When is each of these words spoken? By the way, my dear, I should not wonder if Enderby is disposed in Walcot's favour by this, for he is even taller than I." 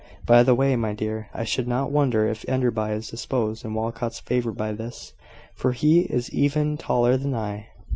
By 0.25 0.41
the 0.41 0.55
way, 0.55 0.75
my 0.75 0.93
dear, 0.93 1.29
I 1.31 1.43
should 1.43 1.67
not 1.67 1.91
wonder 1.91 2.27
if 2.27 2.43
Enderby 2.49 2.89
is 2.89 3.11
disposed 3.11 3.63
in 3.63 3.75
Walcot's 3.75 4.19
favour 4.19 4.51
by 4.51 4.71
this, 4.71 5.13
for 5.53 5.73
he 5.73 5.99
is 6.11 6.33
even 6.33 6.75
taller 6.75 7.17
than 7.17 7.35
I." 7.35 7.67